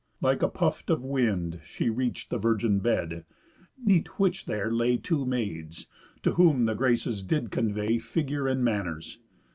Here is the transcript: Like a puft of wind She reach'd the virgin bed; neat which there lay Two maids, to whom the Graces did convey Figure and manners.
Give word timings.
Like 0.19 0.41
a 0.41 0.47
puft 0.49 0.89
of 0.89 1.03
wind 1.03 1.61
She 1.63 1.91
reach'd 1.91 2.31
the 2.31 2.39
virgin 2.39 2.79
bed; 2.79 3.23
neat 3.77 4.17
which 4.17 4.45
there 4.47 4.71
lay 4.71 4.97
Two 4.97 5.27
maids, 5.27 5.85
to 6.23 6.31
whom 6.33 6.65
the 6.65 6.73
Graces 6.73 7.21
did 7.21 7.51
convey 7.51 7.99
Figure 7.99 8.47
and 8.47 8.63
manners. 8.63 9.19